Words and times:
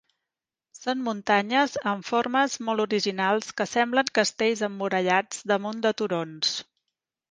Són 0.77 1.03
muntanyes 1.07 1.75
amb 1.91 2.09
formes 2.09 2.57
molt 2.69 2.85
originals 2.87 3.55
que 3.61 3.71
semblen 3.77 4.13
castells 4.19 4.67
emmurallats 4.73 5.49
damunt 5.57 5.89
de 5.89 5.99
turons. 6.05 6.61